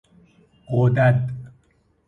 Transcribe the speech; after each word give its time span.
غدد 0.71 1.29